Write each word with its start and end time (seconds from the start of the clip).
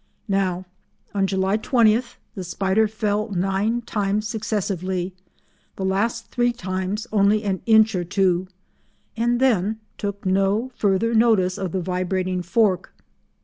Now 0.33 0.65
on 1.13 1.27
July 1.27 1.57
20 1.57 2.01
the 2.33 2.43
spider 2.43 2.87
fell 2.87 3.29
nine 3.29 3.83
times 3.83 4.27
successively—the 4.27 5.85
last 5.85 6.31
three 6.31 6.51
times 6.51 7.05
only 7.11 7.43
an 7.43 7.61
inch 7.67 7.93
or 7.93 8.03
two—and 8.03 9.39
then 9.39 9.79
took 9.99 10.25
no 10.25 10.71
further 10.73 11.13
notice 11.13 11.59
of 11.59 11.71
the 11.71 11.81
vibrating 11.81 12.41
fork. 12.41 12.95